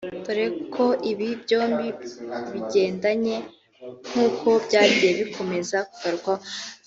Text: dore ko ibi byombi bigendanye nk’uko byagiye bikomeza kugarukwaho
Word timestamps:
dore 0.23 0.45
ko 0.73 0.85
ibi 1.11 1.27
byombi 1.43 1.87
bigendanye 2.51 3.35
nk’uko 4.09 4.47
byagiye 4.65 5.11
bikomeza 5.19 5.77
kugarukwaho 5.91 6.43